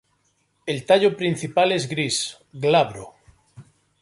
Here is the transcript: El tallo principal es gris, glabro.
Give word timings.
El 0.73 0.79
tallo 0.87 1.11
principal 1.19 1.73
es 1.77 1.87
gris, 1.93 2.19
glabro. 2.67 3.07